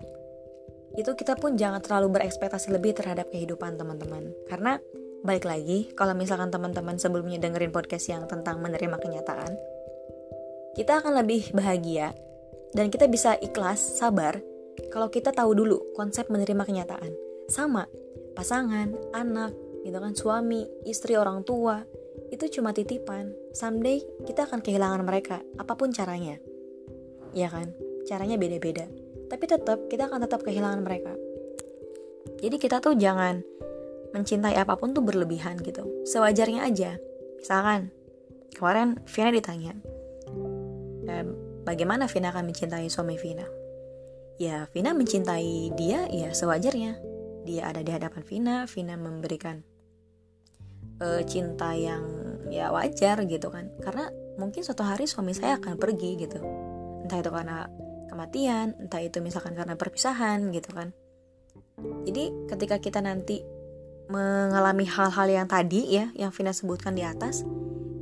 [0.94, 4.30] Itu kita pun jangan terlalu berekspektasi lebih terhadap kehidupan teman-teman.
[4.46, 4.78] Karena
[5.26, 9.56] balik lagi kalau misalkan teman-teman sebelumnya dengerin podcast yang tentang menerima kenyataan
[10.76, 12.12] kita akan lebih bahagia
[12.74, 14.42] dan kita bisa ikhlas, sabar
[14.90, 17.14] kalau kita tahu dulu konsep menerima kenyataan.
[17.46, 17.86] Sama,
[18.34, 19.54] pasangan, anak,
[19.86, 21.86] gitu kan, suami, istri, orang tua,
[22.34, 23.30] itu cuma titipan.
[23.54, 26.42] Someday kita akan kehilangan mereka, apa pun caranya.
[27.34, 27.70] Ya kan?
[28.10, 28.90] Caranya beda-beda.
[29.30, 31.14] Tapi tetap kita akan tetap kehilangan mereka.
[32.42, 33.40] Jadi kita tuh jangan
[34.14, 36.06] mencintai apa pun tuh berlebihan gitu.
[36.06, 36.98] Sewajarnya aja.
[37.38, 37.90] Misalkan
[38.54, 39.74] kemarin Vina ditanya,
[41.64, 43.48] Bagaimana Vina akan mencintai suami Vina?
[44.36, 47.00] Ya, Vina mencintai dia ya sewajarnya.
[47.48, 49.64] Dia ada di hadapan Vina, Vina memberikan
[51.00, 52.04] uh, cinta yang
[52.52, 53.72] ya wajar gitu kan.
[53.80, 56.36] Karena mungkin suatu hari suami saya akan pergi gitu.
[57.04, 57.68] Entah itu karena
[58.12, 60.92] kematian, entah itu misalkan karena perpisahan gitu kan.
[62.04, 63.40] Jadi ketika kita nanti
[64.12, 67.40] mengalami hal-hal yang tadi ya, yang Vina sebutkan di atas,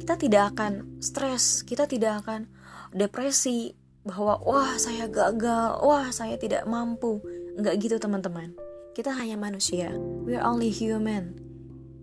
[0.02, 2.50] kita tidak akan stres, kita tidak akan
[2.93, 3.72] depresi
[4.03, 7.22] bahwa wah saya gagal, wah saya tidak mampu.
[7.57, 8.55] Enggak gitu teman-teman.
[8.93, 9.93] Kita hanya manusia.
[10.24, 11.38] We are only human.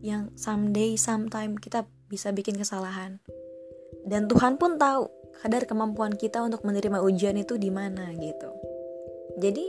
[0.01, 3.21] Yang someday, sometime kita bisa bikin kesalahan.
[4.07, 5.11] Dan Tuhan pun tahu
[5.43, 8.49] kadar kemampuan kita untuk menerima ujian itu di mana gitu.
[9.37, 9.65] Jadi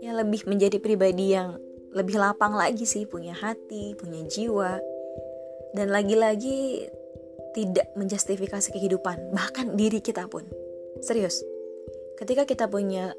[0.00, 1.58] ya lebih menjadi pribadi yang
[1.90, 4.78] lebih lapang lagi sih, punya hati, punya jiwa.
[5.74, 6.86] Dan lagi-lagi
[7.56, 10.46] tidak menjustifikasi kehidupan, bahkan diri kita pun.
[11.02, 11.42] Serius,
[12.20, 13.16] ketika kita punya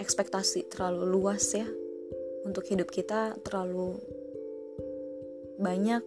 [0.00, 1.68] ekspektasi terlalu luas ya
[2.48, 4.00] untuk hidup kita terlalu
[5.60, 6.00] banyak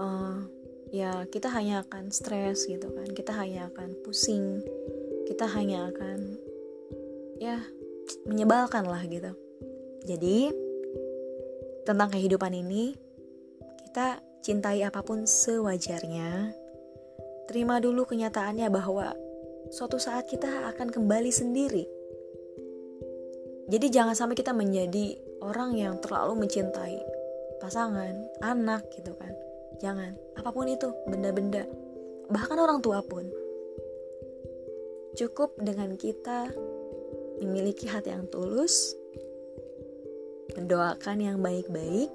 [0.00, 0.40] uh,
[0.88, 4.64] ya kita hanya akan stres gitu kan kita hanya akan pusing
[5.28, 6.40] kita hanya akan
[7.36, 7.60] ya
[8.24, 9.36] menyebalkan lah gitu
[10.08, 10.52] jadi
[11.84, 12.96] tentang kehidupan ini
[13.88, 16.50] kita cintai apa pun sewajarnya
[17.46, 19.14] terima dulu kenyataannya bahwa
[19.70, 21.84] suatu saat kita akan kembali sendiri.
[23.70, 26.98] Jadi jangan sampai kita menjadi orang yang terlalu mencintai
[27.62, 28.12] pasangan,
[28.42, 29.32] anak gitu kan.
[29.78, 31.66] Jangan, apa pun itu, benda-benda,
[32.30, 33.26] bahkan orang tua pun.
[35.14, 36.50] Cukup dengan kita
[37.42, 38.94] memiliki hati yang tulus,
[40.54, 42.10] mendoakan yang baik-baik,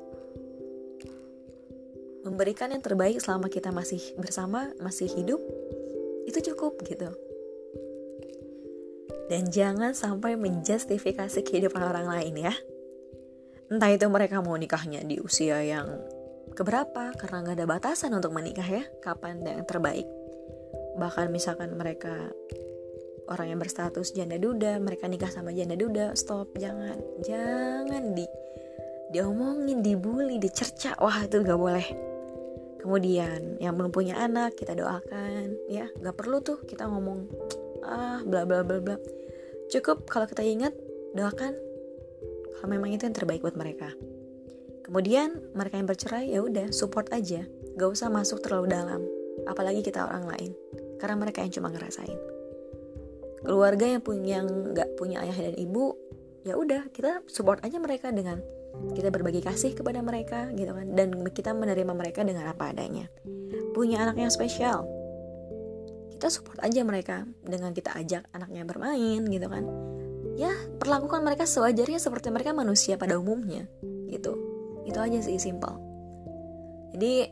[2.28, 5.39] memberikan yang terbaik selama kita masih bersama, masih hidup,
[6.28, 7.09] itu cukup gitu
[9.28, 12.53] dan jangan sampai menjustifikasi kehidupan orang lain ya.
[13.67, 15.99] Entah itu mereka mau nikahnya di usia yang
[16.55, 20.07] keberapa karena nggak ada batasan untuk menikah ya, kapan yang terbaik.
[20.95, 22.32] Bahkan misalkan mereka
[23.28, 28.23] orang yang berstatus janda duda, mereka nikah sama janda duda, stop, jangan, jangan di
[29.11, 31.88] diomongin, dibully, dicerca, wah itu gak boleh.
[32.78, 37.25] Kemudian yang belum punya anak kita doakan, ya nggak perlu tuh kita ngomong
[37.84, 38.97] ah bla bla bla bla.
[39.67, 40.73] Cukup kalau kita ingat
[41.17, 41.57] doakan
[42.57, 43.93] kalau memang itu yang terbaik buat mereka.
[44.88, 47.43] Kemudian mereka yang bercerai ya udah support aja.
[47.75, 49.03] Gak usah masuk terlalu dalam.
[49.45, 50.51] Apalagi kita orang lain.
[50.97, 52.17] Karena mereka yang cuma ngerasain.
[53.43, 55.93] Keluarga yang punya yang nggak punya ayah dan ibu
[56.41, 58.41] ya udah kita support aja mereka dengan
[58.93, 60.93] kita berbagi kasih kepada mereka gitu kan.
[60.93, 63.09] Dan kita menerima mereka dengan apa adanya.
[63.73, 64.86] Punya anak yang spesial.
[66.17, 69.65] Kita support aja mereka dengan kita ajak anaknya bermain gitu kan.
[70.38, 73.69] Ya perlakukan mereka sewajarnya seperti mereka manusia pada umumnya
[74.09, 74.34] gitu.
[74.86, 75.78] Itu aja sih simple.
[76.97, 77.30] Jadi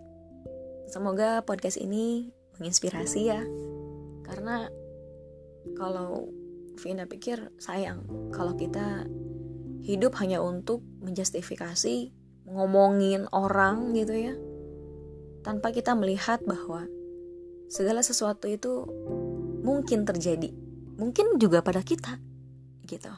[0.86, 3.42] semoga podcast ini menginspirasi ya.
[4.26, 4.70] Karena
[5.74, 6.30] kalau
[6.76, 8.04] Vina pikir sayang
[8.36, 9.08] kalau kita
[9.86, 12.10] hidup hanya untuk menjustifikasi
[12.50, 14.34] ngomongin orang gitu ya
[15.46, 16.90] tanpa kita melihat bahwa
[17.70, 18.90] segala sesuatu itu
[19.62, 20.50] mungkin terjadi
[20.98, 22.18] mungkin juga pada kita
[22.90, 23.14] gitu